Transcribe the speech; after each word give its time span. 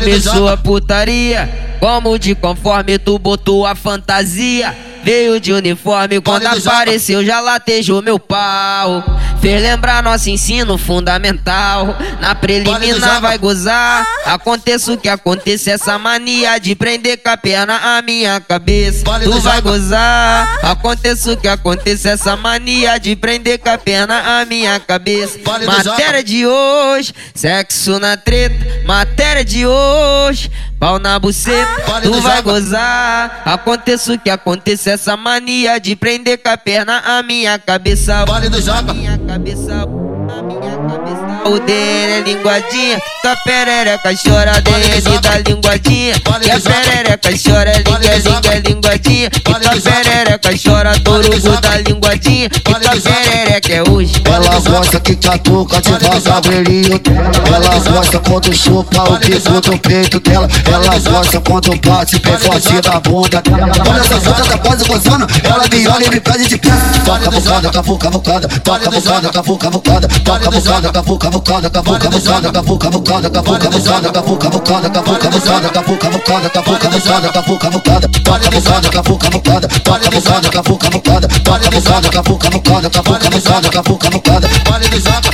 Começou 0.00 0.48
a 0.48 0.56
putaria, 0.56 1.48
como 1.80 2.18
de 2.18 2.34
conforme 2.34 2.98
tu 2.98 3.18
botou 3.18 3.66
a 3.66 3.74
fantasia. 3.74 4.74
Veio 5.04 5.38
de 5.38 5.52
uniforme, 5.52 6.20
quando 6.20 6.46
apareceu 6.46 7.24
já 7.24 7.38
latejou 7.38 8.02
meu 8.02 8.18
pau. 8.18 9.04
Fez 9.40 9.62
lembrar 9.62 10.02
nosso 10.02 10.28
ensino 10.28 10.76
fundamental. 10.76 11.96
Na 12.20 12.34
preliminar 12.34 13.20
vai 13.20 13.38
gozar. 13.38 14.04
Aconteça 14.24 14.92
o 14.92 14.98
que 14.98 15.08
aconteça, 15.08 15.70
essa 15.70 15.96
mania 15.96 16.58
de 16.58 16.74
prender 16.74 17.22
com 17.22 17.28
a 17.28 17.36
perna 17.36 17.96
a 17.96 18.02
minha 18.02 18.40
cabeça. 18.40 19.04
Tu 19.22 19.40
vai 19.40 19.60
gozar. 19.60 20.58
Aconteça 20.64 21.32
o 21.32 21.36
que 21.36 21.46
aconteça, 21.46 22.10
essa 22.10 22.34
mania 22.34 22.98
de 22.98 23.14
prender 23.14 23.60
com 23.60 23.70
a 23.70 23.78
perna 23.78 24.40
a 24.40 24.44
minha 24.44 24.80
cabeça. 24.80 25.38
Matéria 25.64 26.24
de 26.24 26.44
hoje, 26.44 27.14
sexo 27.32 28.00
na 28.00 28.16
treta. 28.16 28.75
Matéria 28.86 29.44
de 29.44 29.66
hoje. 29.66 30.50
Pau 30.78 30.98
na 30.98 31.18
buceta, 31.18 32.00
tu 32.02 32.20
vai 32.20 32.40
gozar. 32.40 33.42
Aconteça 33.44 34.12
o 34.12 34.18
que 34.18 34.30
aconteça, 34.30 34.90
essa 34.90 35.16
mania 35.16 35.80
de 35.80 35.96
prender 35.96 36.38
com 36.38 36.48
a 36.48 36.56
perna 36.56 37.02
a 37.04 37.22
minha 37.22 37.58
cabeça. 37.58 38.24
Vale 38.26 38.48
do 38.48 38.60
Japa. 38.62 38.94
Minha 38.94 39.18
cabeça, 39.18 39.72
a 39.72 40.42
minha 40.42 40.60
cabeça. 40.60 41.26
O 41.46 41.60
dele 41.60 42.12
é 42.12 42.20
linguadinha, 42.22 43.00
tua 43.22 43.36
perereca 43.36 44.10
chora 44.20 44.60
dele 44.60 45.00
da 45.20 45.38
linguadinha. 45.38 46.14
E 46.44 46.50
a 46.50 46.60
perereca 46.60 47.30
chora, 47.42 47.72
linga, 47.76 48.16
linga, 48.16 48.68
linguadinha. 48.68 49.26
E 49.26 49.40
tua 49.40 49.80
perereca 49.80 50.25
chora, 50.62 50.98
torugo 51.00 51.60
da 51.60 51.78
linguadinha. 51.78 52.46
E 52.46 52.60
tua 52.60 52.78
perereca 52.78 53.72
é 53.72 53.82
hoje. 53.90 54.22
Ela 54.24 54.60
gosta 54.60 55.00
que 55.00 55.16
catuca 55.16 55.80
de 55.80 55.90
vagabrinho 55.92 57.00
Ela 57.46 57.78
gosta 57.78 58.18
quando 58.18 58.54
chupa 58.54 59.04
o 59.04 59.18
bico 59.18 59.60
do 59.60 59.78
peito 59.78 60.20
dela 60.20 60.48
Ela 60.66 60.98
gosta 60.98 61.40
quando 61.40 61.76
bate 61.80 62.18
bem 62.18 62.36
forte 62.38 62.72
na 62.84 63.00
bunda 63.00 63.42
Quando 63.42 64.00
essa 64.00 64.20
fruta 64.20 64.44
tá 64.44 64.58
quase 64.58 64.84
gozando 64.84 65.26
Ela 65.42 65.64
me 65.68 65.88
olha 65.88 66.06
e 66.06 66.10
me 66.10 66.20
pede 66.20 66.48
de 66.48 66.58
pé 66.58 66.70
Toca 67.04 67.30
bocada, 67.30 67.70
cavu, 67.70 67.98
cavucada 67.98 68.48
Toca 68.48 68.90
bocada, 68.90 69.30
cavu, 69.30 69.58
cavucada 69.58 70.08
Toca 70.08 70.50
bocada, 70.50 70.92
cavu, 70.92 71.18
cavucada 71.18 71.70
Cavu, 71.70 71.98
cavucada, 71.98 72.50
cavu, 72.50 72.78
cavucada 72.78 73.30
Cavu, 73.30 73.58
cavucada, 73.58 74.10
cavu, 74.10 74.36
cavucada 74.38 74.90
Cavu, 74.90 75.18
cavucada, 75.18 75.70
cavu, 75.70 75.96
cavucada 75.96 76.50
Cavu, 76.50 76.78
cavucada, 76.78 77.30
cavu, 77.30 77.58
cavucada 77.58 78.08
Toca 78.08 78.50
bocada, 78.50 78.90
cavu, 78.90 79.18
cavucada 79.18 79.68
Toca 79.68 80.10
bocada, 80.10 80.25
cavu, 80.50 80.78
cavucada 80.78 81.28
Toca 81.28 81.70
bocada, 81.70 82.10
cavu, 82.10 82.38
cavucada 82.38 82.90
Cavu, 82.90 83.18
cavucada, 83.18 83.70
cavu, 83.70 83.98
cavucada 83.98 84.48
Vale 84.68 84.88
do 84.88 85.00
Japa. 85.00 85.30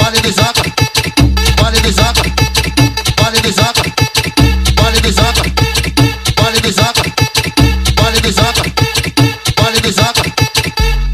Vale 0.00 0.20
do 0.20 0.32
Japa. 0.32 0.62
Vale 1.60 1.80
do 1.80 1.92
Japa. 1.92 2.22
Vale 3.20 3.40
do 3.40 3.52
Japa. 3.52 3.82
Vale 4.80 5.00
do 5.00 5.12
Japa. 5.12 5.42
Vale 6.36 6.60
do 6.60 6.72
Japa. 6.72 7.02
Vale 7.96 8.20
do 8.20 8.32
Japa. 8.32 8.62
Vale 9.60 9.80
do 9.80 9.92
Japa. 9.92 10.22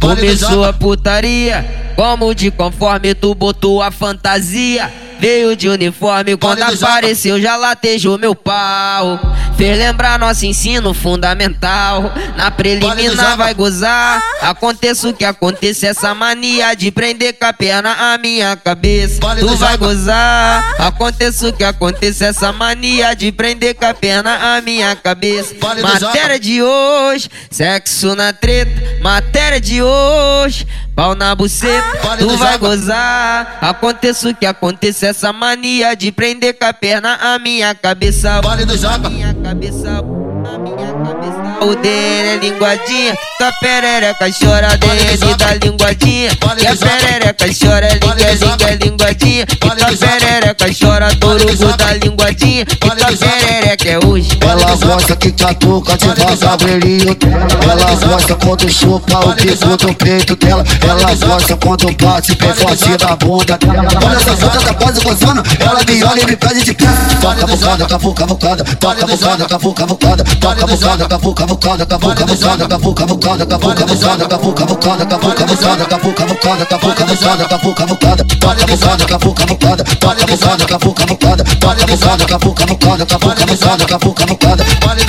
Vale 0.00 0.20
do 0.20 0.20
Começou 0.20 0.64
a 0.64 0.72
putaria, 0.72 1.64
como 1.96 2.34
de 2.34 2.50
conforme 2.50 3.14
tu 3.14 3.34
botou 3.34 3.80
a 3.80 3.90
fantasia. 3.90 5.01
Veio 5.22 5.54
de 5.54 5.68
uniforme, 5.68 6.36
quando 6.36 6.60
apareceu 6.62 7.40
já 7.40 7.54
latejou 7.54 8.18
meu 8.18 8.34
pau. 8.34 9.20
Fez 9.56 9.78
lembrar 9.78 10.18
nosso 10.18 10.44
ensino 10.44 10.92
fundamental. 10.92 12.12
Na 12.36 12.50
preliminar 12.50 13.36
vai 13.36 13.54
gozar. 13.54 14.20
Aconteça 14.40 15.08
o 15.08 15.14
que 15.14 15.24
aconteça, 15.24 15.86
essa 15.86 16.12
mania 16.12 16.74
de 16.74 16.90
prender 16.90 17.34
com 17.38 17.44
a 17.44 17.52
perna 17.52 18.12
a 18.12 18.18
minha 18.18 18.56
cabeça. 18.56 19.20
Tu 19.38 19.54
vai 19.54 19.76
gozar. 19.76 20.74
Aconteça 20.80 21.46
o 21.46 21.52
que 21.52 21.62
aconteça, 21.62 22.26
essa 22.26 22.52
mania 22.52 23.14
de 23.14 23.30
prender 23.30 23.76
com 23.76 23.84
a 23.84 23.94
perna 23.94 24.56
a 24.56 24.60
minha 24.60 24.96
cabeça. 24.96 25.54
Matéria 25.80 26.40
de 26.40 26.60
hoje, 26.60 27.28
sexo 27.48 28.16
na 28.16 28.32
treta. 28.32 28.72
Matéria 29.02 29.60
de 29.60 29.82
hoje, 29.82 30.64
pau 30.94 31.16
na 31.16 31.34
buceta. 31.34 31.98
Vale 32.04 32.22
tu 32.22 32.36
vai 32.36 32.56
gozar. 32.56 33.58
Aconteça 33.60 34.28
o 34.28 34.34
que 34.34 34.46
aconteça, 34.46 35.08
essa 35.08 35.32
mania 35.32 35.96
de 35.96 36.12
prender 36.12 36.56
com 36.56 36.64
a 36.64 36.72
perna 36.72 37.18
a 37.20 37.36
minha 37.40 37.74
cabeça. 37.74 38.40
Vale 38.40 38.64
do 38.64 38.78
Japa. 38.78 39.08
A 39.08 39.10
minha 39.10 39.34
cabeça, 39.34 39.88
a 39.98 40.58
minha 40.58 40.76
cabeça. 40.76 41.21
O 41.62 41.76
dele 41.76 42.28
é 42.28 42.36
linguadinha, 42.38 43.16
tua 43.38 43.52
perereca 43.60 44.26
chora. 44.36 44.74
O 44.74 44.78
dele 44.78 45.36
da 45.36 45.54
linguadinha, 45.64 46.30
que 46.56 46.66
a 46.66 46.74
perereca 46.74 47.46
chora. 47.54 47.88
Liga, 47.92 48.32
liga, 48.32 48.84
linguadinha, 48.84 49.46
que 49.46 49.56
tua 49.56 49.76
perereca 49.76 50.66
chora. 50.76 51.14
Torugo 51.20 51.76
da 51.76 51.92
linguadinha, 51.94 52.66
que 52.66 52.76
tua 52.76 52.96
perereca 52.96 53.88
é 53.88 53.98
hoje. 54.04 54.36
Ela 54.40 54.74
gosta 54.74 55.14
que 55.14 55.30
catuca 55.30 55.96
devagar 55.96 56.54
o 56.54 56.56
brilhinho. 56.56 57.16
Ela 57.62 57.94
gosta 57.94 58.34
quando 58.34 58.68
chupa 58.68 59.20
o 59.20 59.32
pico 59.36 59.76
do 59.76 59.94
peito 59.94 60.34
dela. 60.34 60.64
Ela 60.82 61.14
gosta 61.14 61.56
quando 61.56 61.92
bate 61.92 62.34
perforce 62.34 62.88
na 63.00 63.14
bunda 63.14 63.56
dela. 63.56 63.86
Olha 64.04 64.16
essa 64.16 64.36
santa 64.36 64.60
tá 64.62 64.74
quase 64.74 65.00
gozando, 65.00 65.42
ela 65.60 65.80
me 65.88 66.02
olha 66.02 66.22
e 66.22 66.26
me 66.26 66.36
pede 66.36 66.64
de 66.64 66.74
pé. 66.74 66.86
Toca 67.20 67.44
a 67.44 67.46
bocada, 67.46 67.86
cavuca, 67.86 68.26
bocada. 68.26 68.64
Toca 68.64 69.04
a 69.04 69.06
bocada, 69.06 69.46
cavuca, 69.46 69.86
bocada. 69.86 70.24
Toca 70.24 70.64
a 70.64 70.66
bocada, 70.66 71.08
cavuca, 71.08 71.46
bocada 71.46 71.51
cavu, 71.56 71.86
cavucada 71.86 71.86
Cavu, 71.86 72.14
cavucada, 72.16 72.66
cavu, 72.66 72.94
cavucada 72.94 73.46
Cavu, 73.46 73.74
cavucada, 73.74 74.26
cavu, 74.26 74.52
cavucada 74.52 75.06
Cavu, 75.06 75.32
cavucada, 75.32 75.86
cavu, 75.86 76.12
cavucada 76.14 76.64
Cavu, 76.64 76.94
cavucada, 76.94 77.46
cavu, 77.46 77.74
cavucada 77.74 78.24
Toca 78.24 78.66
bocada, 78.66 79.06
cavu, 79.06 79.34
cavucada 79.34 79.84
Toca 79.84 80.26
bocada, 80.26 80.66
cavu, 80.66 80.94
cavucada 80.94 81.44
Toca 81.44 81.86
bocada, 81.86 82.26
cavu, 82.26 82.54
cavucada 82.54 83.06
Cavu, 83.06 83.34
cavucada, 83.34 83.86
cavu, 83.86 84.14
cavucada 84.14 84.64
Vale 84.84 85.04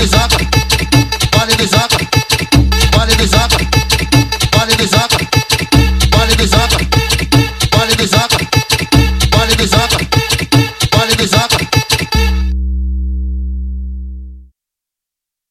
do 1.55 1.65
Japa. 1.65 2.12